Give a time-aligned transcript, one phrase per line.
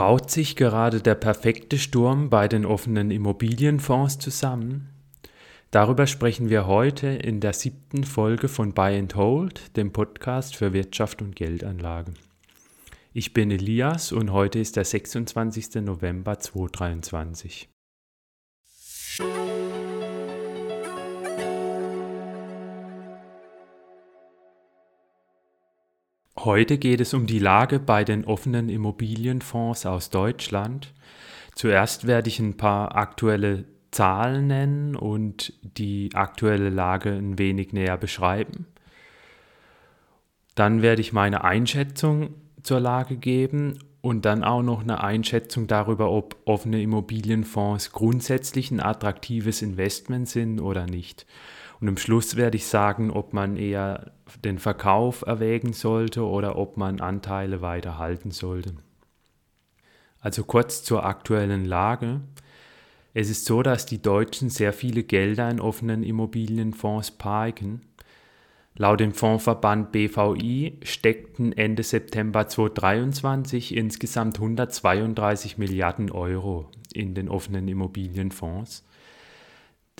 [0.00, 4.88] Braut sich gerade der perfekte Sturm bei den offenen Immobilienfonds zusammen?
[5.70, 10.72] Darüber sprechen wir heute in der siebten Folge von Buy and Hold, dem Podcast für
[10.72, 12.14] Wirtschaft und Geldanlage.
[13.12, 15.82] Ich bin Elias und heute ist der 26.
[15.82, 17.69] November 2023.
[26.44, 30.94] Heute geht es um die Lage bei den offenen Immobilienfonds aus Deutschland.
[31.54, 37.98] Zuerst werde ich ein paar aktuelle Zahlen nennen und die aktuelle Lage ein wenig näher
[37.98, 38.64] beschreiben.
[40.54, 42.30] Dann werde ich meine Einschätzung
[42.62, 48.80] zur Lage geben und dann auch noch eine Einschätzung darüber, ob offene Immobilienfonds grundsätzlich ein
[48.80, 51.26] attraktives Investment sind oder nicht.
[51.80, 54.12] Und am Schluss werde ich sagen, ob man eher
[54.44, 58.74] den Verkauf erwägen sollte oder ob man Anteile weiter halten sollte.
[60.20, 62.20] Also kurz zur aktuellen Lage.
[63.14, 67.80] Es ist so, dass die Deutschen sehr viele Gelder in offenen Immobilienfonds parken.
[68.76, 77.66] Laut dem Fondsverband BVI steckten Ende September 2023 insgesamt 132 Milliarden Euro in den offenen
[77.66, 78.84] Immobilienfonds.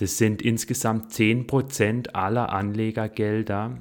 [0.01, 3.77] Das sind insgesamt 10% aller Anlegergelder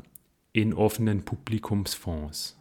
[0.53, 2.59] in offenen Publikumsfonds.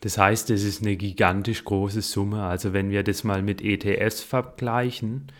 [0.00, 2.42] Das heißt, es ist eine gigantisch große Summe.
[2.42, 5.30] Also wenn wir das mal mit ETFs vergleichen,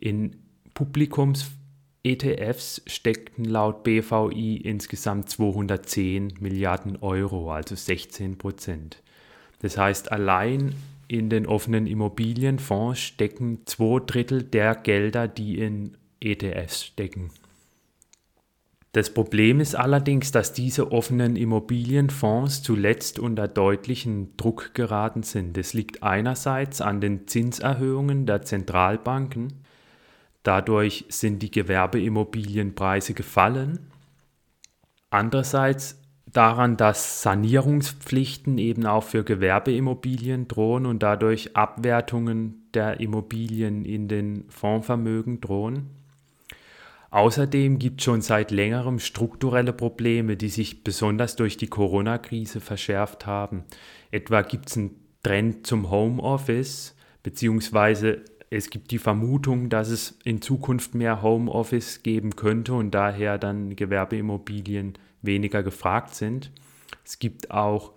[0.00, 0.36] in
[0.72, 9.02] Publikums-ETFs steckten laut BVI insgesamt 210 Milliarden Euro, also 16 Prozent.
[9.60, 10.74] Das heißt, allein
[11.08, 17.30] in den offenen Immobilienfonds stecken zwei Drittel der Gelder, die in ETFs stecken.
[18.96, 25.58] Das Problem ist allerdings, dass diese offenen Immobilienfonds zuletzt unter deutlichen Druck geraten sind.
[25.58, 29.52] Es liegt einerseits an den Zinserhöhungen der Zentralbanken.
[30.42, 33.90] Dadurch sind die Gewerbeimmobilienpreise gefallen.
[35.10, 36.00] Andererseits
[36.32, 44.44] daran, dass Sanierungspflichten eben auch für Gewerbeimmobilien drohen und dadurch Abwertungen der Immobilien in den
[44.48, 45.90] Fondsvermögen drohen.
[47.16, 53.24] Außerdem gibt es schon seit längerem strukturelle Probleme, die sich besonders durch die Corona-Krise verschärft
[53.24, 53.64] haben.
[54.10, 60.42] Etwa gibt es einen Trend zum Homeoffice, beziehungsweise es gibt die Vermutung, dass es in
[60.42, 66.52] Zukunft mehr Homeoffice geben könnte und daher dann Gewerbeimmobilien weniger gefragt sind.
[67.02, 67.92] Es gibt auch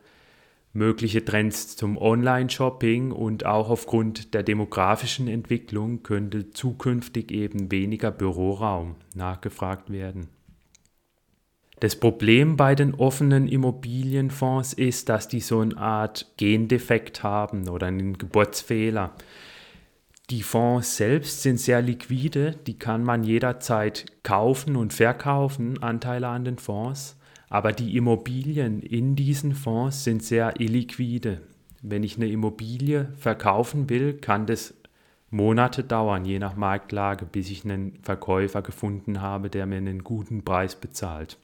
[0.80, 8.96] mögliche Trends zum Online-Shopping und auch aufgrund der demografischen Entwicklung könnte zukünftig eben weniger Büroraum
[9.14, 10.30] nachgefragt werden.
[11.82, 17.88] Das Problem bei den offenen Immobilienfonds ist, dass die so eine Art Gendefekt haben oder
[17.88, 19.14] einen Geburtsfehler.
[20.30, 26.46] Die Fonds selbst sind sehr liquide, die kann man jederzeit kaufen und verkaufen, Anteile an
[26.46, 27.19] den Fonds.
[27.50, 31.42] Aber die Immobilien in diesen Fonds sind sehr illiquide.
[31.82, 34.74] Wenn ich eine Immobilie verkaufen will, kann das
[35.32, 40.44] Monate dauern, je nach Marktlage, bis ich einen Verkäufer gefunden habe, der mir einen guten
[40.44, 41.38] Preis bezahlt.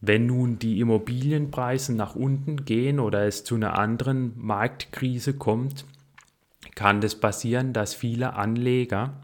[0.00, 5.84] Wenn nun die Immobilienpreise nach unten gehen oder es zu einer anderen Marktkrise kommt,
[6.74, 9.14] kann das passieren, dass viele Anleger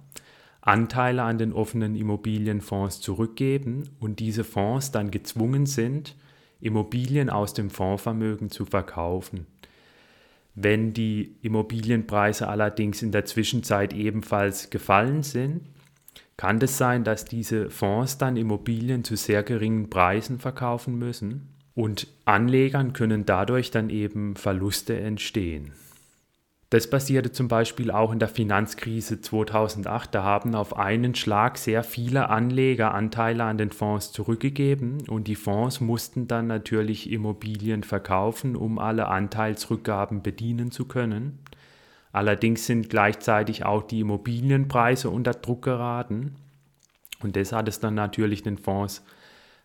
[0.69, 6.15] Anteile an den offenen Immobilienfonds zurückgeben und diese Fonds dann gezwungen sind,
[6.61, 9.47] Immobilien aus dem Fondsvermögen zu verkaufen.
[10.55, 15.63] Wenn die Immobilienpreise allerdings in der Zwischenzeit ebenfalls gefallen sind,
[16.37, 22.09] kann es sein, dass diese Fonds dann Immobilien zu sehr geringen Preisen verkaufen müssen und
[22.27, 25.73] Anlegern können dadurch dann eben Verluste entstehen.
[26.71, 30.15] Das passierte zum Beispiel auch in der Finanzkrise 2008.
[30.15, 35.35] Da haben auf einen Schlag sehr viele Anleger Anteile an den Fonds zurückgegeben und die
[35.35, 41.39] Fonds mussten dann natürlich Immobilien verkaufen, um alle Anteilsrückgaben bedienen zu können.
[42.13, 46.37] Allerdings sind gleichzeitig auch die Immobilienpreise unter Druck geraten
[47.23, 49.03] und das hat es dann natürlich den Fonds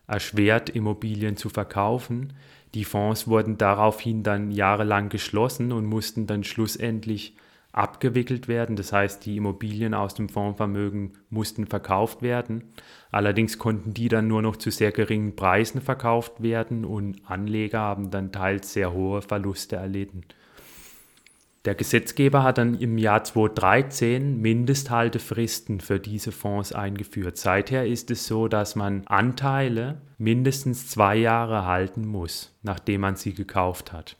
[0.06, 2.32] erschwert, Immobilien zu verkaufen.
[2.74, 7.36] Die Fonds wurden daraufhin dann jahrelang geschlossen und mussten dann schlussendlich
[7.74, 8.76] abgewickelt werden.
[8.76, 12.72] Das heißt, die Immobilien aus dem Fondsvermögen mussten verkauft werden.
[13.10, 18.10] Allerdings konnten die dann nur noch zu sehr geringen Preisen verkauft werden und Anleger haben
[18.10, 20.24] dann teils sehr hohe Verluste erlitten.
[21.64, 27.38] Der Gesetzgeber hat dann im Jahr 2013 Mindesthaltefristen für diese Fonds eingeführt.
[27.38, 33.32] Seither ist es so, dass man Anteile mindestens zwei Jahre halten muss, nachdem man sie
[33.32, 34.16] gekauft hat.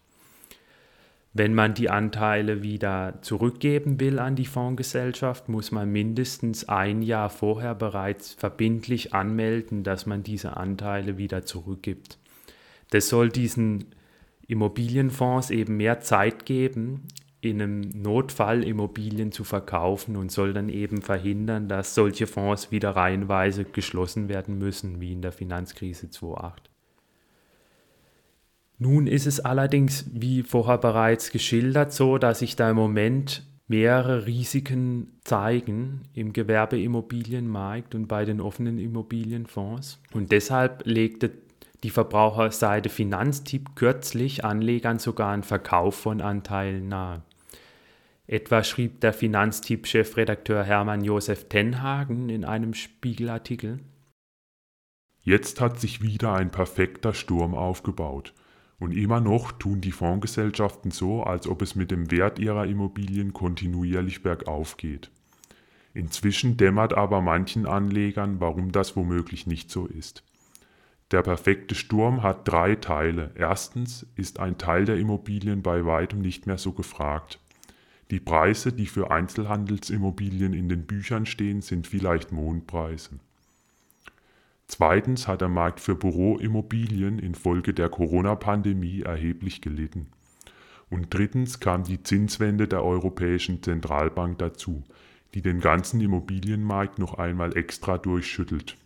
[1.34, 7.28] Wenn man die Anteile wieder zurückgeben will an die Fondsgesellschaft, muss man mindestens ein Jahr
[7.28, 12.18] vorher bereits verbindlich anmelden, dass man diese Anteile wieder zurückgibt.
[12.90, 13.86] Das soll diesen
[14.46, 17.08] Immobilienfonds eben mehr Zeit geben,
[17.44, 22.90] in einem Notfall Immobilien zu verkaufen und soll dann eben verhindern, dass solche Fonds wieder
[22.90, 26.70] reihenweise geschlossen werden müssen, wie in der Finanzkrise 2008.
[28.78, 34.26] Nun ist es allerdings, wie vorher bereits geschildert, so, dass sich da im Moment mehrere
[34.26, 40.00] Risiken zeigen im Gewerbeimmobilienmarkt und bei den offenen Immobilienfonds.
[40.12, 41.30] Und deshalb legte
[41.82, 47.22] die Verbraucherseite Finanztipp kürzlich Anlegern sogar einen Verkauf von Anteilen nahe.
[48.26, 53.80] Etwa schrieb der Finanztipp-Chefredakteur Hermann Josef Tenhagen in einem Spiegelartikel.
[55.20, 58.32] Jetzt hat sich wieder ein perfekter Sturm aufgebaut.
[58.78, 63.34] Und immer noch tun die Fondsgesellschaften so, als ob es mit dem Wert ihrer Immobilien
[63.34, 65.10] kontinuierlich bergauf geht.
[65.92, 70.24] Inzwischen dämmert aber manchen Anlegern, warum das womöglich nicht so ist.
[71.10, 73.30] Der perfekte Sturm hat drei Teile.
[73.34, 77.38] Erstens ist ein Teil der Immobilien bei weitem nicht mehr so gefragt.
[78.10, 83.18] Die Preise, die für Einzelhandelsimmobilien in den Büchern stehen, sind vielleicht Mondpreise.
[84.66, 90.08] Zweitens hat der Markt für Büroimmobilien infolge der Corona-Pandemie erheblich gelitten.
[90.90, 94.84] Und drittens kam die Zinswende der Europäischen Zentralbank dazu,
[95.34, 98.76] die den ganzen Immobilienmarkt noch einmal extra durchschüttelt.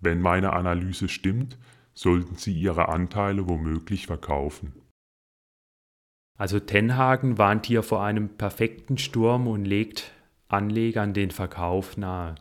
[0.00, 1.58] Wenn meine Analyse stimmt,
[1.94, 4.74] sollten Sie Ihre Anteile womöglich verkaufen.
[6.38, 10.12] Also Tenhagen warnt hier vor einem perfekten Sturm und legt
[10.48, 12.34] Anlegern den Verkauf nahe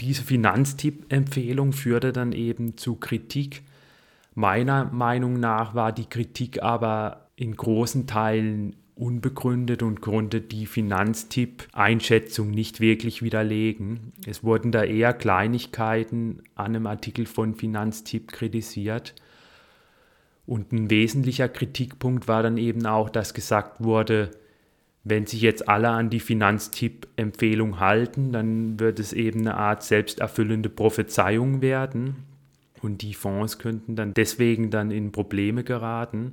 [0.00, 3.62] diese Finanztipp-Empfehlung führte dann eben zu Kritik.
[4.34, 12.50] Meiner Meinung nach war die Kritik aber in großen Teilen unbegründet und konnte die Finanztipp-Einschätzung
[12.50, 14.12] nicht wirklich widerlegen.
[14.26, 19.14] Es wurden da eher Kleinigkeiten an einem Artikel von Finanztipp kritisiert.
[20.50, 24.32] Und ein wesentlicher Kritikpunkt war dann eben auch, dass gesagt wurde,
[25.04, 30.68] wenn sich jetzt alle an die Finanztipp-Empfehlung halten, dann wird es eben eine Art selbsterfüllende
[30.68, 32.16] Prophezeiung werden
[32.82, 36.32] und die Fonds könnten dann deswegen dann in Probleme geraten.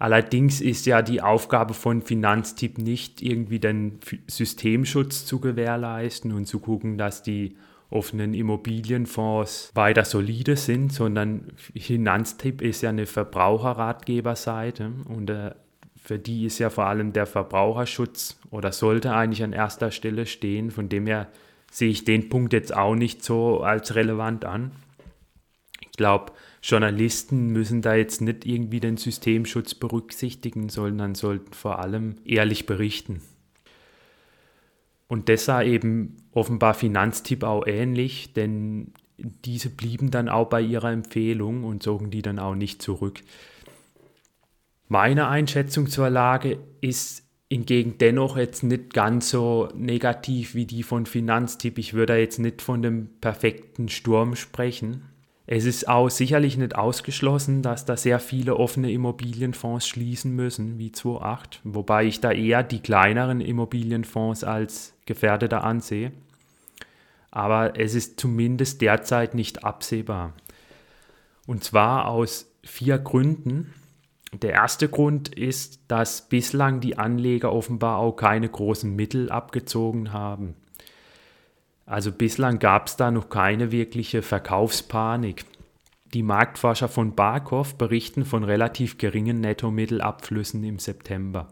[0.00, 6.58] Allerdings ist ja die Aufgabe von Finanztipp nicht irgendwie den Systemschutz zu gewährleisten und zu
[6.58, 7.54] gucken, dass die
[7.92, 15.56] offenen Immobilienfonds weiter solide sind, sondern Finanztipp ist ja eine Verbraucherratgeberseite und der
[16.02, 20.72] für die ist ja vor allem der Verbraucherschutz oder sollte eigentlich an erster Stelle stehen.
[20.72, 21.28] Von dem her
[21.70, 24.72] sehe ich den Punkt jetzt auch nicht so als relevant an.
[25.80, 32.16] Ich glaube, Journalisten müssen da jetzt nicht irgendwie den Systemschutz berücksichtigen, sondern sollten vor allem
[32.24, 33.22] ehrlich berichten.
[35.12, 40.90] Und das sah eben offenbar Finanztipp auch ähnlich, denn diese blieben dann auch bei ihrer
[40.90, 43.20] Empfehlung und zogen die dann auch nicht zurück.
[44.88, 51.04] Meine Einschätzung zur Lage ist hingegen dennoch jetzt nicht ganz so negativ wie die von
[51.04, 51.76] Finanztipp.
[51.76, 55.11] Ich würde jetzt nicht von dem perfekten Sturm sprechen.
[55.54, 60.88] Es ist auch sicherlich nicht ausgeschlossen, dass da sehr viele offene Immobilienfonds schließen müssen, wie
[60.88, 66.12] 2.8, wobei ich da eher die kleineren Immobilienfonds als gefährdeter ansehe.
[67.30, 70.32] Aber es ist zumindest derzeit nicht absehbar.
[71.46, 73.74] Und zwar aus vier Gründen.
[74.32, 80.54] Der erste Grund ist, dass bislang die Anleger offenbar auch keine großen Mittel abgezogen haben.
[81.92, 85.44] Also bislang gab es da noch keine wirkliche Verkaufspanik.
[86.14, 91.48] Die Marktforscher von Barkov berichten von relativ geringen Nettomittelabflüssen im September.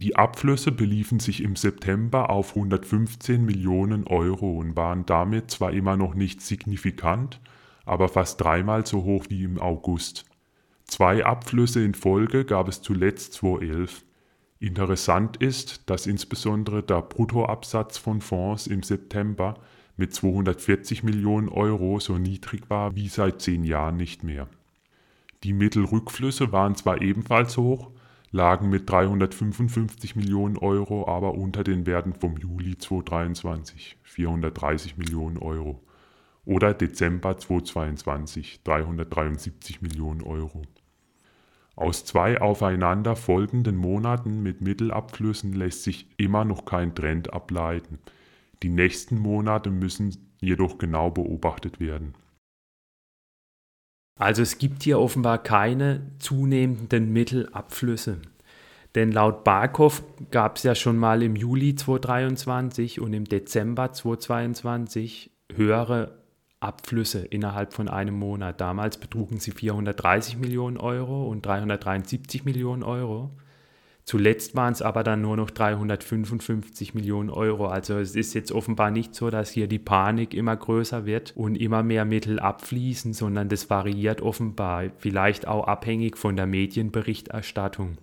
[0.00, 5.98] Die Abflüsse beliefen sich im September auf 115 Millionen Euro und waren damit zwar immer
[5.98, 7.38] noch nicht signifikant,
[7.84, 10.24] aber fast dreimal so hoch wie im August.
[10.86, 14.05] Zwei Abflüsse in Folge gab es zuletzt 2011.
[14.58, 19.54] Interessant ist, dass insbesondere der Bruttoabsatz von Fonds im September
[19.98, 24.48] mit 240 Millionen Euro so niedrig war wie seit zehn Jahren nicht mehr.
[25.42, 27.90] Die Mittelrückflüsse waren zwar ebenfalls hoch,
[28.30, 35.82] lagen mit 355 Millionen Euro aber unter den Werten vom Juli 2023, 430 Millionen Euro,
[36.46, 40.62] oder Dezember 2022, 373 Millionen Euro.
[41.76, 47.98] Aus zwei aufeinander folgenden Monaten mit Mittelabflüssen lässt sich immer noch kein Trend ableiten.
[48.62, 52.14] Die nächsten Monate müssen jedoch genau beobachtet werden.
[54.18, 58.22] Also es gibt hier offenbar keine zunehmenden Mittelabflüsse.
[58.94, 65.30] Denn laut Barkov gab es ja schon mal im Juli 2023 und im Dezember 2022
[65.54, 66.25] höhere
[66.66, 68.60] Abflüsse innerhalb von einem Monat.
[68.60, 73.30] Damals betrugen sie 430 Millionen Euro und 373 Millionen Euro.
[74.04, 77.66] Zuletzt waren es aber dann nur noch 355 Millionen Euro.
[77.66, 81.56] Also es ist jetzt offenbar nicht so, dass hier die Panik immer größer wird und
[81.56, 87.98] immer mehr Mittel abfließen, sondern das variiert offenbar, vielleicht auch abhängig von der Medienberichterstattung.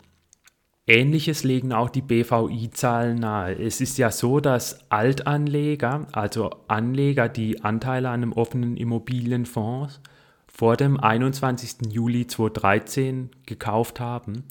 [0.86, 3.54] Ähnliches legen auch die BVI-Zahlen nahe.
[3.58, 10.02] Es ist ja so, dass Altanleger, also Anleger, die Anteile an einem offenen Immobilienfonds
[10.48, 11.90] vor dem 21.
[11.90, 14.44] Juli 2013 gekauft haben,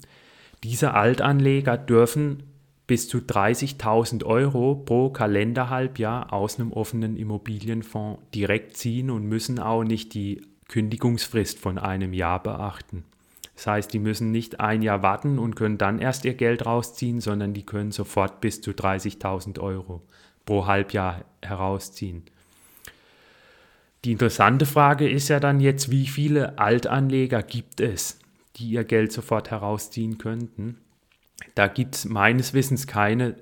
[0.63, 2.43] diese Altanleger dürfen
[2.87, 9.83] bis zu 30.000 Euro pro Kalenderhalbjahr aus einem offenen Immobilienfonds direkt ziehen und müssen auch
[9.83, 13.03] nicht die Kündigungsfrist von einem Jahr beachten.
[13.55, 17.21] Das heißt, die müssen nicht ein Jahr warten und können dann erst ihr Geld rausziehen,
[17.21, 20.01] sondern die können sofort bis zu 30.000 Euro
[20.45, 22.23] pro Halbjahr herausziehen.
[24.05, 28.19] Die interessante Frage ist ja dann jetzt, wie viele Altanleger gibt es?
[28.55, 30.77] die ihr Geld sofort herausziehen könnten.
[31.55, 33.35] Da gibt es meines Wissens keine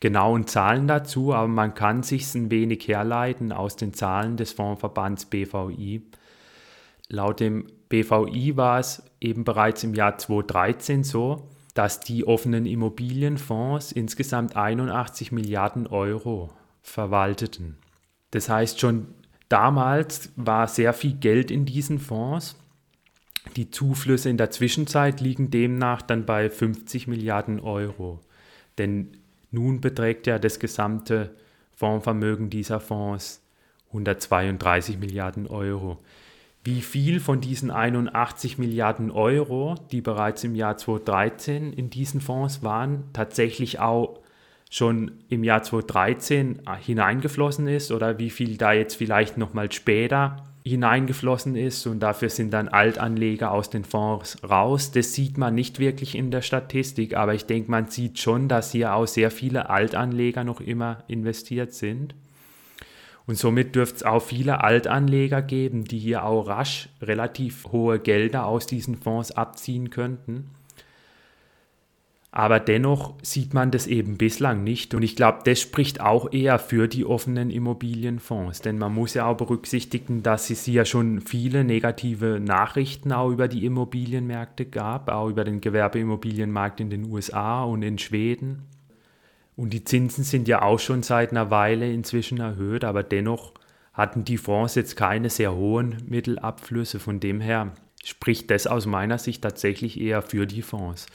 [0.00, 5.26] genauen Zahlen dazu, aber man kann sich ein wenig herleiten aus den Zahlen des Fondsverbands
[5.26, 6.02] BVI.
[7.08, 13.92] Laut dem BVI war es eben bereits im Jahr 2013 so, dass die offenen Immobilienfonds
[13.92, 16.50] insgesamt 81 Milliarden Euro
[16.82, 17.76] verwalteten.
[18.30, 19.08] Das heißt, schon
[19.48, 22.56] damals war sehr viel Geld in diesen Fonds
[23.54, 28.20] die Zuflüsse in der Zwischenzeit liegen demnach dann bei 50 Milliarden Euro.
[28.78, 29.12] Denn
[29.50, 31.34] nun beträgt ja das gesamte
[31.74, 33.42] Fondsvermögen dieser Fonds
[33.88, 35.98] 132 Milliarden Euro.
[36.66, 42.64] Wie viel von diesen 81 Milliarden Euro, die bereits im Jahr 2013 in diesen Fonds
[42.64, 44.18] waren, tatsächlich auch
[44.68, 51.54] schon im Jahr 2013 hineingeflossen ist oder wie viel da jetzt vielleicht nochmal später hineingeflossen
[51.54, 54.90] ist und dafür sind dann Altanleger aus den Fonds raus.
[54.90, 58.72] Das sieht man nicht wirklich in der Statistik, aber ich denke, man sieht schon, dass
[58.72, 62.16] hier auch sehr viele Altanleger noch immer investiert sind.
[63.26, 68.46] Und somit dürfte es auch viele Altanleger geben, die hier auch rasch relativ hohe Gelder
[68.46, 70.50] aus diesen Fonds abziehen könnten.
[72.36, 74.94] Aber dennoch sieht man das eben bislang nicht.
[74.94, 78.60] Und ich glaube, das spricht auch eher für die offenen Immobilienfonds.
[78.60, 83.48] Denn man muss ja auch berücksichtigen, dass es ja schon viele negative Nachrichten auch über
[83.48, 88.64] die Immobilienmärkte gab, auch über den Gewerbeimmobilienmarkt in den USA und in Schweden.
[89.56, 93.54] Und die Zinsen sind ja auch schon seit einer Weile inzwischen erhöht, aber dennoch
[93.94, 97.00] hatten die Fonds jetzt keine sehr hohen Mittelabflüsse.
[97.00, 97.72] Von dem her
[98.04, 101.06] spricht das aus meiner Sicht tatsächlich eher für die Fonds.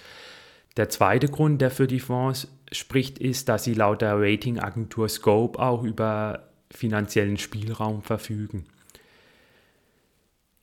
[0.77, 5.60] Der zweite Grund, der für die Fonds spricht, ist, dass sie laut der Ratingagentur Scope
[5.60, 8.65] auch über finanziellen Spielraum verfügen.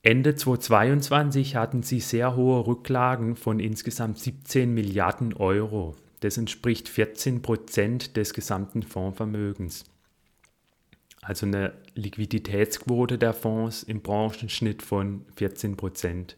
[0.01, 5.95] Ende 2022 hatten sie sehr hohe Rücklagen von insgesamt 17 Milliarden Euro.
[6.21, 9.85] Das entspricht 14 Prozent des gesamten Fondsvermögens.
[11.21, 16.37] Also eine Liquiditätsquote der Fonds im Branchenschnitt von 14 Prozent.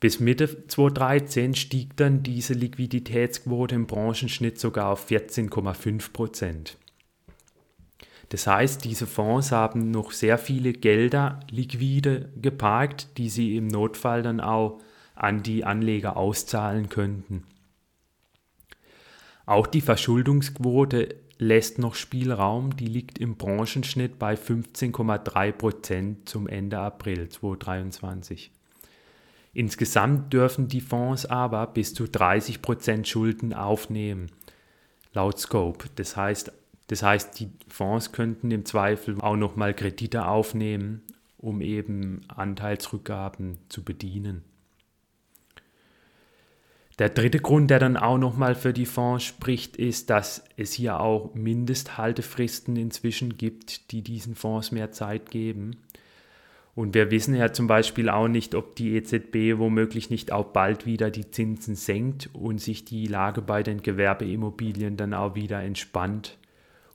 [0.00, 6.78] Bis Mitte 2013 stieg dann diese Liquiditätsquote im Branchenschnitt sogar auf 14,5 Prozent.
[8.30, 14.22] Das heißt, diese Fonds haben noch sehr viele Gelder liquide geparkt, die sie im Notfall
[14.22, 14.80] dann auch
[15.14, 17.44] an die Anleger auszahlen könnten.
[19.46, 26.78] Auch die Verschuldungsquote lässt noch Spielraum, die liegt im Branchenschnitt bei 15,3 Prozent zum Ende
[26.78, 28.50] April 2023.
[29.52, 34.30] Insgesamt dürfen die Fonds aber bis zu 30 Prozent Schulden aufnehmen,
[35.12, 35.86] laut Scope.
[35.96, 36.52] Das heißt,
[36.86, 41.02] das heißt, die Fonds könnten im Zweifel auch nochmal Kredite aufnehmen,
[41.38, 44.44] um eben Anteilsrückgaben zu bedienen.
[47.00, 51.00] Der dritte Grund, der dann auch nochmal für die Fonds spricht, ist, dass es hier
[51.00, 55.78] auch Mindesthaltefristen inzwischen gibt, die diesen Fonds mehr Zeit geben.
[56.74, 60.84] Und wir wissen ja zum Beispiel auch nicht, ob die EZB womöglich nicht auch bald
[60.84, 66.36] wieder die Zinsen senkt und sich die Lage bei den Gewerbeimmobilien dann auch wieder entspannt.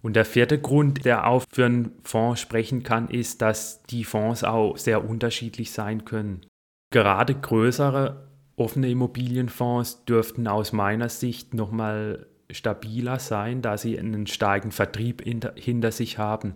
[0.03, 4.43] Und der vierte Grund, der auch für einen Fonds sprechen kann, ist, dass die Fonds
[4.43, 6.45] auch sehr unterschiedlich sein können.
[6.91, 14.71] Gerade größere offene Immobilienfonds dürften aus meiner Sicht nochmal stabiler sein, da sie einen starken
[14.71, 16.53] Vertrieb hinter sich haben.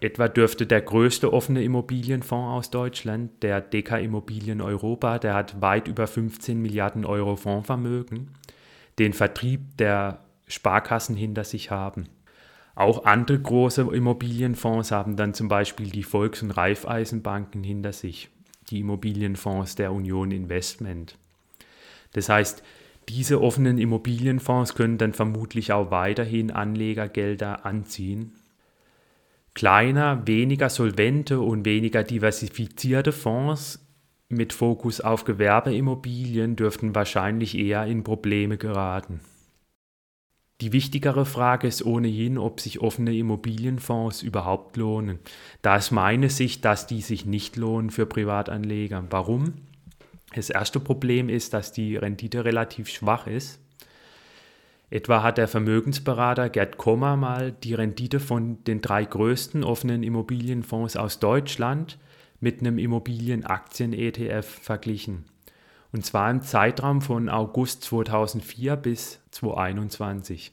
[0.00, 5.88] Etwa dürfte der größte offene Immobilienfonds aus Deutschland, der DK Immobilien Europa, der hat weit
[5.88, 8.30] über 15 Milliarden Euro Fondsvermögen.
[8.98, 12.08] den Vertrieb der Sparkassen hinter sich haben.
[12.74, 18.28] Auch andere große Immobilienfonds haben dann zum Beispiel die Volks- und Raiffeisenbanken hinter sich,
[18.70, 21.18] die Immobilienfonds der Union Investment.
[22.12, 22.62] Das heißt,
[23.08, 28.32] diese offenen Immobilienfonds können dann vermutlich auch weiterhin Anlegergelder anziehen.
[29.54, 33.86] Kleiner, weniger solvente und weniger diversifizierte Fonds
[34.28, 39.20] mit Fokus auf Gewerbeimmobilien dürften wahrscheinlich eher in Probleme geraten.
[40.62, 45.20] Die wichtigere Frage ist ohnehin, ob sich offene Immobilienfonds überhaupt lohnen.
[45.62, 49.04] Da ist meine Sicht, dass die sich nicht lohnen für Privatanleger.
[49.10, 49.54] Warum?
[50.36, 53.58] Das erste Problem ist, dass die Rendite relativ schwach ist.
[54.90, 60.98] Etwa hat der Vermögensberater Gerd Kommer mal die Rendite von den drei größten offenen Immobilienfonds
[60.98, 61.98] aus Deutschland
[62.38, 65.24] mit einem Immobilienaktien-ETF verglichen.
[65.90, 70.52] Und zwar im Zeitraum von August 2004 bis 2021.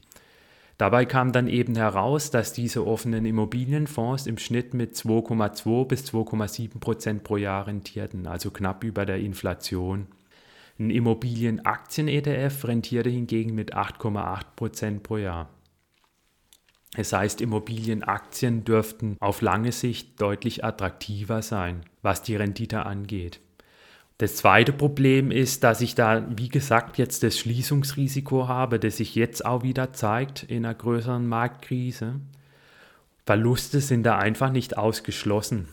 [0.83, 6.81] Dabei kam dann eben heraus, dass diese offenen Immobilienfonds im Schnitt mit 2,2 bis 2,7
[6.81, 10.07] Prozent pro Jahr rentierten, also knapp über der Inflation.
[10.77, 15.49] Ein Immobilienaktien-ETF rentierte hingegen mit 8,8 Prozent pro Jahr.
[16.97, 23.39] Es heißt, Immobilienaktien dürften auf lange Sicht deutlich attraktiver sein, was die Rendite angeht.
[24.17, 29.15] Das zweite Problem ist, dass ich da, wie gesagt, jetzt das Schließungsrisiko habe, das sich
[29.15, 32.19] jetzt auch wieder zeigt in einer größeren Marktkrise.
[33.25, 35.67] Verluste sind da einfach nicht ausgeschlossen.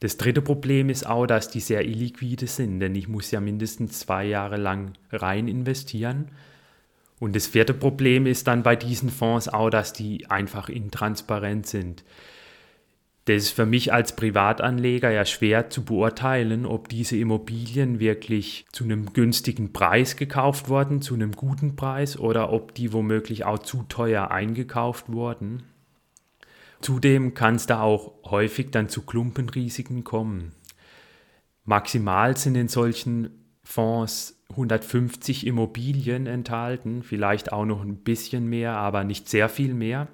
[0.00, 4.00] Das dritte Problem ist auch, dass die sehr illiquide sind, denn ich muss ja mindestens
[4.00, 6.30] zwei Jahre lang rein investieren.
[7.20, 12.04] Und das vierte Problem ist dann bei diesen Fonds auch, dass die einfach intransparent sind.
[13.26, 18.84] Das ist für mich als Privatanleger ja schwer zu beurteilen, ob diese Immobilien wirklich zu
[18.84, 23.84] einem günstigen Preis gekauft wurden, zu einem guten Preis oder ob die womöglich auch zu
[23.88, 25.62] teuer eingekauft wurden.
[26.82, 30.52] Zudem kann es da auch häufig dann zu Klumpenrisiken kommen.
[31.64, 33.30] Maximal sind in solchen
[33.62, 40.08] Fonds 150 Immobilien enthalten, vielleicht auch noch ein bisschen mehr, aber nicht sehr viel mehr.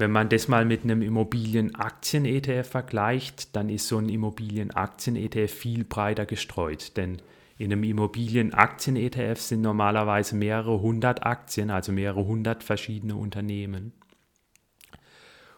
[0.00, 6.24] Wenn man das mal mit einem Immobilienaktien-ETF vergleicht, dann ist so ein Immobilienaktien-ETF viel breiter
[6.24, 6.96] gestreut.
[6.96, 7.18] Denn
[7.58, 13.92] in einem Immobilienaktien-ETF sind normalerweise mehrere hundert Aktien, also mehrere hundert verschiedene Unternehmen.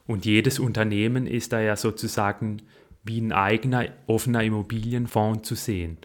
[0.08, 2.62] Und jedes Unternehmen ist da ja sozusagen
[3.04, 5.98] wie ein eigener offener Immobilienfonds zu sehen.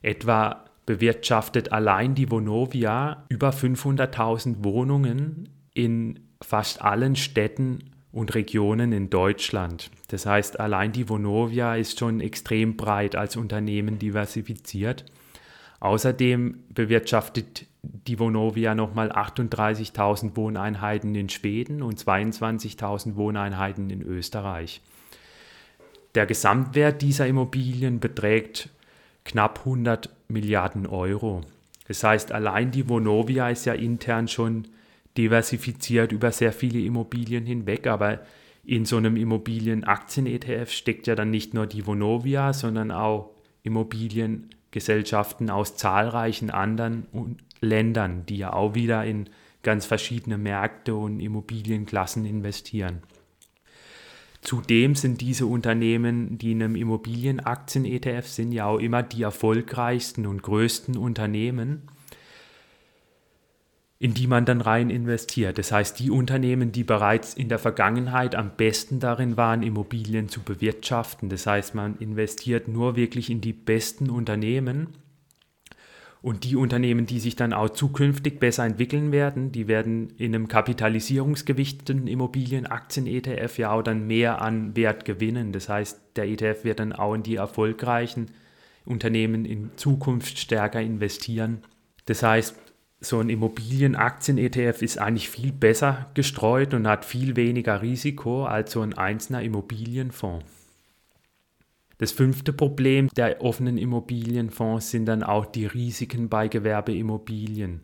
[0.00, 9.10] Etwa bewirtschaftet allein die Vonovia über 500.000 Wohnungen in fast allen Städten und Regionen in
[9.10, 9.90] Deutschland.
[10.08, 15.04] Das heißt, allein die Vonovia ist schon extrem breit als Unternehmen diversifiziert.
[15.80, 24.80] Außerdem bewirtschaftet die Vonovia nochmal 38.000 Wohneinheiten in Schweden und 22.000 Wohneinheiten in Österreich.
[26.14, 28.70] Der Gesamtwert dieser Immobilien beträgt
[29.24, 31.42] knapp 100 Milliarden Euro.
[31.86, 34.66] Das heißt, allein die Vonovia ist ja intern schon
[35.18, 38.20] diversifiziert über sehr viele Immobilien hinweg, aber
[38.64, 43.30] in so einem Immobilienaktien-ETF steckt ja dann nicht nur die Vonovia, sondern auch
[43.64, 47.06] Immobiliengesellschaften aus zahlreichen anderen
[47.60, 49.28] Ländern, die ja auch wieder in
[49.62, 53.02] ganz verschiedene Märkte und Immobilienklassen investieren.
[54.40, 60.42] Zudem sind diese Unternehmen, die in einem Immobilienaktien-ETF sind, ja auch immer die erfolgreichsten und
[60.42, 61.88] größten Unternehmen
[64.00, 65.58] in die man dann rein investiert.
[65.58, 70.40] Das heißt, die Unternehmen, die bereits in der Vergangenheit am besten darin waren, Immobilien zu
[70.40, 71.28] bewirtschaften.
[71.28, 74.88] Das heißt, man investiert nur wirklich in die besten Unternehmen.
[76.20, 80.48] Und die Unternehmen, die sich dann auch zukünftig besser entwickeln werden, die werden in einem
[80.48, 85.52] kapitalisierungsgewichteten Immobilienaktien-ETF ja auch dann mehr an Wert gewinnen.
[85.52, 88.26] Das heißt, der ETF wird dann auch in die erfolgreichen
[88.84, 91.62] Unternehmen in Zukunft stärker investieren.
[92.06, 92.56] Das heißt,
[93.00, 98.80] so ein Immobilienaktien-ETF ist eigentlich viel besser gestreut und hat viel weniger Risiko als so
[98.80, 100.44] ein einzelner Immobilienfonds.
[101.98, 107.80] Das fünfte Problem der offenen Immobilienfonds sind dann auch die Risiken bei Gewerbeimmobilien.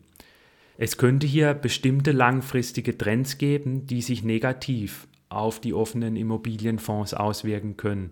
[0.77, 7.77] Es könnte hier bestimmte langfristige Trends geben, die sich negativ auf die offenen Immobilienfonds auswirken
[7.77, 8.11] können.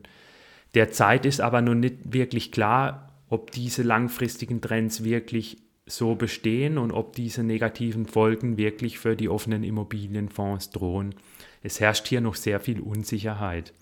[0.74, 6.92] Derzeit ist aber noch nicht wirklich klar, ob diese langfristigen Trends wirklich so bestehen und
[6.92, 11.16] ob diese negativen Folgen wirklich für die offenen Immobilienfonds drohen.
[11.62, 13.74] Es herrscht hier noch sehr viel Unsicherheit.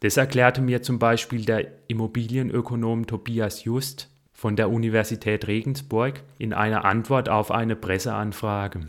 [0.00, 6.84] Das erklärte mir zum Beispiel der Immobilienökonom Tobias Just von der Universität Regensburg in einer
[6.84, 8.88] Antwort auf eine Presseanfrage.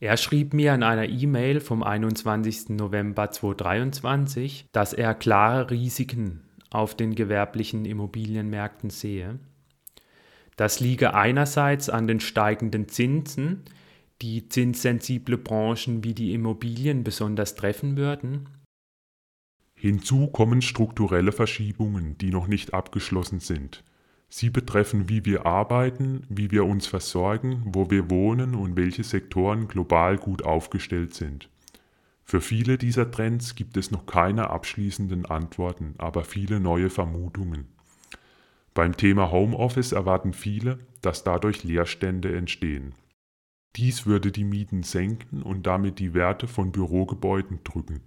[0.00, 2.70] Er schrieb mir in einer E-Mail vom 21.
[2.70, 9.38] November 2023, dass er klare Risiken auf den gewerblichen Immobilienmärkten sehe.
[10.56, 13.64] Das liege einerseits an den steigenden Zinsen,
[14.22, 18.48] die zinssensible Branchen wie die Immobilien besonders treffen würden.
[19.74, 23.82] Hinzu kommen strukturelle Verschiebungen, die noch nicht abgeschlossen sind.
[24.28, 29.68] Sie betreffen, wie wir arbeiten, wie wir uns versorgen, wo wir wohnen und welche Sektoren
[29.68, 31.50] global gut aufgestellt sind.
[32.22, 37.73] Für viele dieser Trends gibt es noch keine abschließenden Antworten, aber viele neue Vermutungen.
[38.74, 42.94] Beim Thema Homeoffice erwarten viele, dass dadurch Leerstände entstehen.
[43.76, 48.00] Dies würde die Mieten senken und damit die Werte von Bürogebäuden drücken.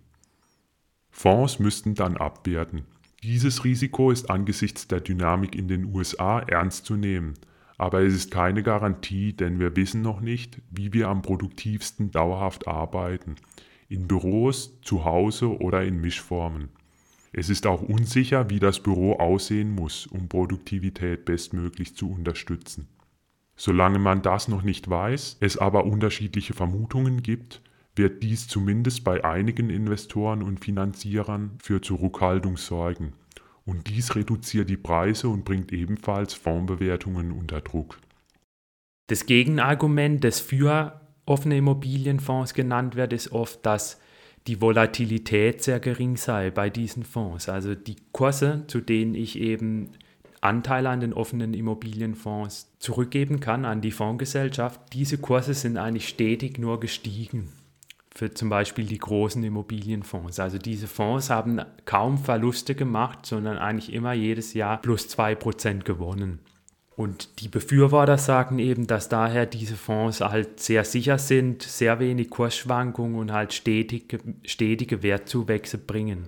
[1.09, 2.85] Fonds müssten dann abwerten.
[3.23, 7.33] Dieses Risiko ist angesichts der Dynamik in den USA ernst zu nehmen,
[7.77, 12.67] aber es ist keine Garantie, denn wir wissen noch nicht, wie wir am produktivsten dauerhaft
[12.67, 13.35] arbeiten,
[13.87, 16.69] in Büros, zu Hause oder in Mischformen.
[17.37, 22.87] Es ist auch unsicher, wie das Büro aussehen muss, um Produktivität bestmöglich zu unterstützen.
[23.55, 27.61] Solange man das noch nicht weiß, es aber unterschiedliche Vermutungen gibt,
[27.95, 33.13] wird dies zumindest bei einigen Investoren und Finanzierern für Zurückhaltung sorgen.
[33.65, 37.99] Und dies reduziert die Preise und bringt ebenfalls Fondsbewertungen unter Druck.
[39.09, 44.01] Das Gegenargument, das für offene Immobilienfonds genannt wird, ist oft, dass
[44.47, 47.49] die Volatilität sehr gering sei bei diesen Fonds.
[47.49, 49.89] Also die Kurse, zu denen ich eben
[50.41, 56.57] Anteile an den offenen Immobilienfonds zurückgeben kann an die Fondsgesellschaft, diese Kurse sind eigentlich stetig
[56.57, 57.51] nur gestiegen
[58.17, 60.39] für zum Beispiel die großen Immobilienfonds.
[60.39, 66.39] Also diese Fonds haben kaum Verluste gemacht, sondern eigentlich immer jedes Jahr plus 2% gewonnen.
[66.97, 72.31] Und die Befürworter sagen eben, dass daher diese Fonds halt sehr sicher sind, sehr wenig
[72.31, 76.27] Kursschwankungen und halt stetige, stetige Wertzuwächse bringen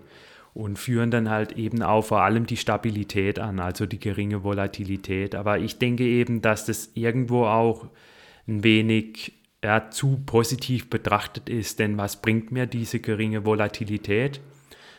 [0.53, 5.34] und führen dann halt eben auch vor allem die Stabilität an, also die geringe Volatilität.
[5.34, 7.88] Aber ich denke eben, dass das irgendwo auch
[8.47, 11.79] ein wenig ja, zu positiv betrachtet ist.
[11.79, 14.39] Denn was bringt mir diese geringe Volatilität,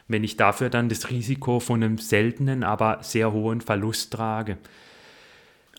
[0.08, 4.58] wenn ich dafür dann das Risiko von einem seltenen, aber sehr hohen Verlust trage?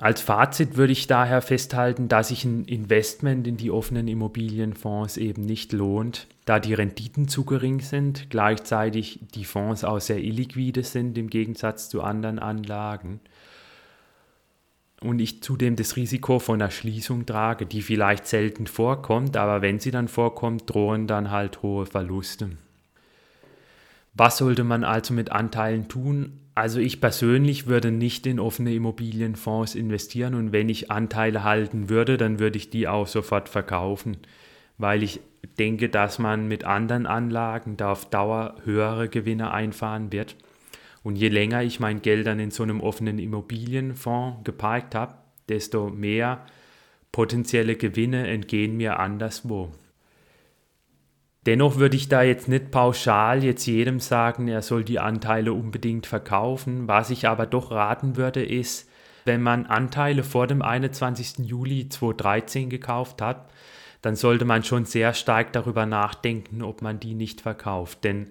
[0.02, 5.46] Als Fazit würde ich daher festhalten, dass sich ein Investment in die offenen Immobilienfonds eben
[5.46, 11.18] nicht lohnt, da die Renditen zu gering sind, gleichzeitig die Fonds auch sehr illiquide sind
[11.20, 13.20] im Gegensatz zu anderen Anlagen
[15.04, 19.92] und ich zudem das Risiko von Erschließung trage, die vielleicht selten vorkommt, aber wenn sie
[19.92, 22.52] dann vorkommt, drohen dann halt hohe Verluste.
[24.14, 26.40] Was sollte man also mit Anteilen tun?
[26.54, 32.18] Also ich persönlich würde nicht in offene Immobilienfonds investieren und wenn ich Anteile halten würde,
[32.18, 34.18] dann würde ich die auch sofort verkaufen,
[34.78, 35.22] weil ich
[35.58, 40.36] denke, dass man mit anderen Anlagen da auf Dauer höhere Gewinne einfahren wird.
[41.04, 45.16] Und je länger ich mein Geld dann in so einem offenen Immobilienfonds geparkt habe,
[45.50, 46.46] desto mehr
[47.12, 49.72] potenzielle Gewinne entgehen mir anderswo.
[51.48, 56.06] Dennoch würde ich da jetzt nicht pauschal jetzt jedem sagen, er soll die Anteile unbedingt
[56.06, 56.88] verkaufen.
[56.88, 58.88] Was ich aber doch raten würde, ist,
[59.26, 61.40] wenn man Anteile vor dem 21.
[61.40, 63.50] Juli 2013 gekauft hat,
[64.04, 68.04] dann sollte man schon sehr stark darüber nachdenken, ob man die nicht verkauft.
[68.04, 68.28] Denn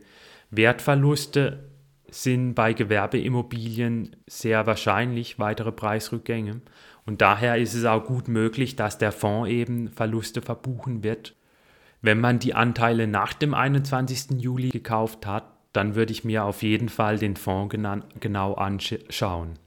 [0.51, 1.71] Wertverluste
[2.11, 6.61] sind bei Gewerbeimmobilien sehr wahrscheinlich weitere Preisrückgänge.
[7.07, 11.35] Und daher ist es auch gut möglich, dass der Fonds eben Verluste verbuchen wird.
[12.03, 14.41] Wenn man die Anteile nach dem 21.
[14.41, 17.77] Juli gekauft hat, dann würde ich mir auf jeden Fall den Fonds
[18.21, 19.59] genau anschauen.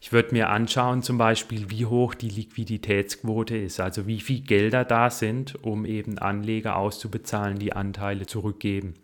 [0.00, 4.84] Ich würde mir anschauen zum Beispiel, wie hoch die Liquiditätsquote ist, also wie viel Gelder
[4.84, 8.94] da sind, um eben Anleger auszubezahlen, die Anteile zurückgeben.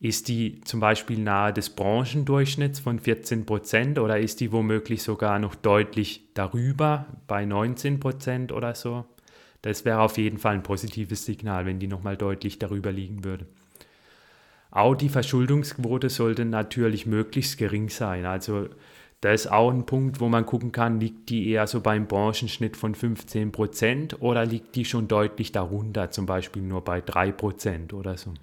[0.00, 5.38] Ist die zum Beispiel nahe des Branchendurchschnitts von 14 Prozent oder ist die womöglich sogar
[5.38, 9.04] noch deutlich darüber bei 19 Prozent oder so?
[9.62, 13.46] Das wäre auf jeden Fall ein positives Signal, wenn die nochmal deutlich darüber liegen würde.
[14.72, 18.26] Auch die Verschuldungsquote sollte natürlich möglichst gering sein.
[18.26, 18.68] Also
[19.20, 22.76] da ist auch ein Punkt, wo man gucken kann, liegt die eher so beim Branchenschnitt
[22.76, 27.92] von 15 Prozent oder liegt die schon deutlich darunter, zum Beispiel nur bei 3 Prozent
[27.92, 28.34] oder so.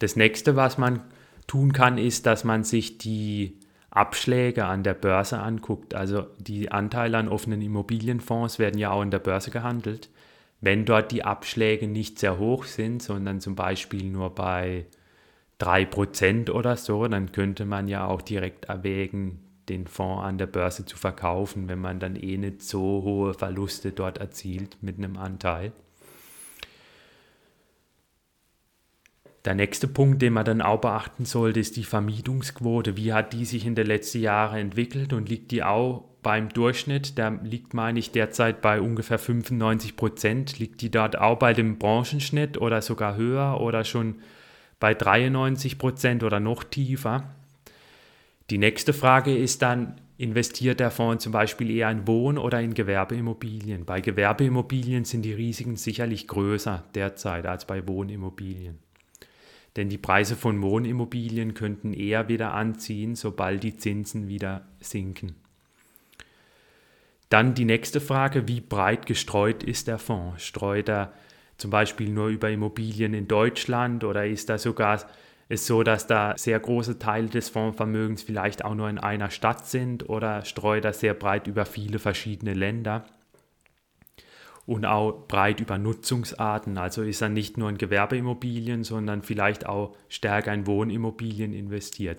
[0.00, 1.04] Das nächste, was man
[1.46, 3.60] tun kann, ist, dass man sich die
[3.94, 5.94] Abschläge an der Börse anguckt.
[5.94, 10.10] Also die Anteile an offenen Immobilienfonds werden ja auch in der Börse gehandelt.
[10.60, 14.86] Wenn dort die Abschläge nicht sehr hoch sind, sondern zum Beispiel nur bei
[15.60, 20.84] 3% oder so, dann könnte man ja auch direkt erwägen, den Fonds an der Börse
[20.84, 25.72] zu verkaufen, wenn man dann eh nicht so hohe Verluste dort erzielt mit einem Anteil.
[29.44, 32.96] Der nächste Punkt, den man dann auch beachten sollte, ist die Vermietungsquote.
[32.96, 37.18] Wie hat die sich in den letzten Jahren entwickelt und liegt die auch beim Durchschnitt?
[37.18, 40.58] Der liegt, meine ich, derzeit bei ungefähr 95 Prozent.
[40.58, 44.16] Liegt die dort auch bei dem Branchenschnitt oder sogar höher oder schon
[44.80, 47.34] bei 93 Prozent oder noch tiefer?
[48.48, 52.72] Die nächste Frage ist dann, investiert der Fonds zum Beispiel eher in Wohn- oder in
[52.72, 53.84] Gewerbeimmobilien?
[53.84, 58.78] Bei Gewerbeimmobilien sind die Risiken sicherlich größer derzeit als bei Wohnimmobilien.
[59.76, 65.34] Denn die Preise von Wohnimmobilien könnten eher wieder anziehen, sobald die Zinsen wieder sinken.
[67.28, 70.44] Dann die nächste Frage, wie breit gestreut ist der Fonds?
[70.44, 71.12] Streut er
[71.56, 75.04] zum Beispiel nur über Immobilien in Deutschland oder ist da sogar
[75.48, 79.66] es so, dass da sehr große Teile des Fondsvermögens vielleicht auch nur in einer Stadt
[79.66, 83.04] sind oder streut er sehr breit über viele verschiedene Länder?
[84.66, 86.78] Und auch breit über Nutzungsarten.
[86.78, 92.18] Also ist er nicht nur in Gewerbeimmobilien, sondern vielleicht auch stärker in Wohnimmobilien investiert.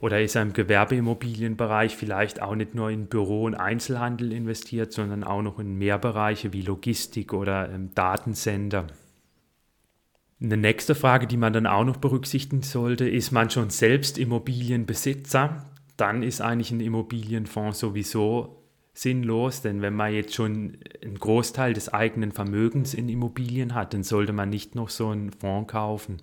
[0.00, 5.24] Oder ist er im Gewerbeimmobilienbereich vielleicht auch nicht nur in Büro und Einzelhandel investiert, sondern
[5.24, 8.88] auch noch in mehr Bereiche wie Logistik oder ähm, Datencenter.
[10.42, 15.64] Eine nächste Frage, die man dann auch noch berücksichtigen sollte, ist man schon selbst Immobilienbesitzer?
[15.96, 18.63] Dann ist eigentlich ein Immobilienfonds sowieso
[18.94, 24.04] sinnlos, denn wenn man jetzt schon einen Großteil des eigenen Vermögens in Immobilien hat, dann
[24.04, 26.18] sollte man nicht noch so einen Fonds kaufen.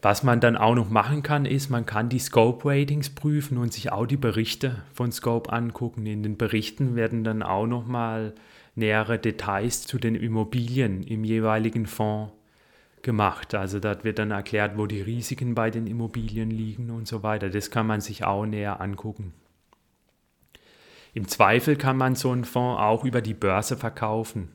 [0.00, 3.92] Was man dann auch noch machen kann, ist, man kann die Scope-Ratings prüfen und sich
[3.92, 6.04] auch die Berichte von Scope angucken.
[6.04, 8.34] In den Berichten werden dann auch nochmal
[8.74, 12.32] nähere Details zu den Immobilien im jeweiligen Fonds
[13.00, 13.54] gemacht.
[13.54, 17.48] Also dort wird dann erklärt, wo die Risiken bei den Immobilien liegen und so weiter.
[17.48, 19.32] Das kann man sich auch näher angucken.
[21.14, 24.50] Im Zweifel kann man so einen Fonds auch über die Börse verkaufen.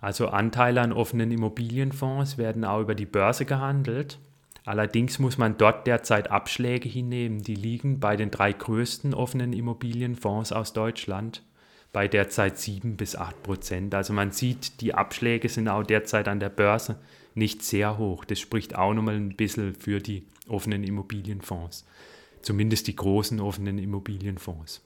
[0.00, 4.18] Also Anteile an offenen Immobilienfonds werden auch über die Börse gehandelt.
[4.64, 7.42] Allerdings muss man dort derzeit Abschläge hinnehmen.
[7.42, 11.42] Die liegen bei den drei größten offenen Immobilienfonds aus Deutschland
[11.92, 13.94] bei derzeit 7 bis 8 Prozent.
[13.94, 16.96] Also man sieht, die Abschläge sind auch derzeit an der Börse
[17.34, 18.24] nicht sehr hoch.
[18.24, 21.86] Das spricht auch nochmal ein bisschen für die offenen Immobilienfonds.
[22.42, 24.82] Zumindest die großen offenen Immobilienfonds.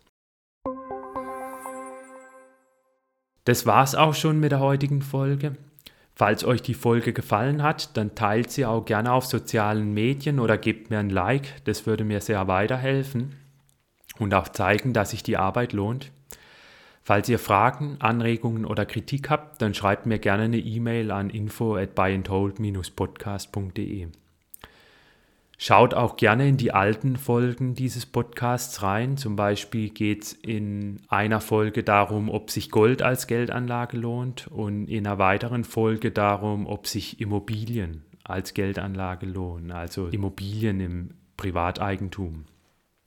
[3.48, 5.56] Das war's auch schon mit der heutigen Folge.
[6.14, 10.58] Falls euch die Folge gefallen hat, dann teilt sie auch gerne auf sozialen Medien oder
[10.58, 11.64] gebt mir ein Like.
[11.64, 13.36] Das würde mir sehr weiterhelfen
[14.18, 16.12] und auch zeigen, dass sich die Arbeit lohnt.
[17.02, 21.74] Falls ihr Fragen, Anregungen oder Kritik habt, dann schreibt mir gerne eine E-Mail an info
[21.74, 23.82] at podcastde
[25.60, 29.16] Schaut auch gerne in die alten Folgen dieses Podcasts rein.
[29.16, 34.86] Zum Beispiel geht es in einer Folge darum, ob sich Gold als Geldanlage lohnt und
[34.86, 42.44] in einer weiteren Folge darum, ob sich Immobilien als Geldanlage lohnen, also Immobilien im Privateigentum.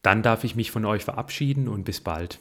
[0.01, 2.39] Dann darf ich mich von euch verabschieden und bis bald.